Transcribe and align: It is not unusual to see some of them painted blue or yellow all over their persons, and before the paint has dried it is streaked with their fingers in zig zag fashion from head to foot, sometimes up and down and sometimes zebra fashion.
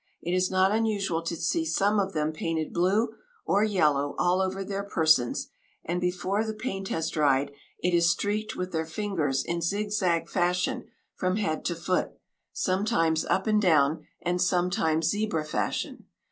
It 0.19 0.33
is 0.33 0.49
not 0.49 0.71
unusual 0.71 1.21
to 1.21 1.35
see 1.35 1.63
some 1.63 1.99
of 1.99 2.13
them 2.13 2.31
painted 2.33 2.73
blue 2.73 3.13
or 3.45 3.63
yellow 3.63 4.15
all 4.17 4.41
over 4.41 4.63
their 4.63 4.83
persons, 4.83 5.49
and 5.85 6.01
before 6.01 6.43
the 6.43 6.55
paint 6.55 6.87
has 6.87 7.11
dried 7.11 7.51
it 7.83 7.93
is 7.93 8.09
streaked 8.09 8.55
with 8.55 8.71
their 8.71 8.87
fingers 8.87 9.43
in 9.43 9.61
zig 9.61 9.91
zag 9.91 10.27
fashion 10.27 10.85
from 11.13 11.35
head 11.35 11.63
to 11.65 11.75
foot, 11.75 12.13
sometimes 12.51 13.25
up 13.25 13.45
and 13.45 13.61
down 13.61 14.07
and 14.23 14.41
sometimes 14.41 15.05
zebra 15.09 15.45
fashion. 15.45 16.05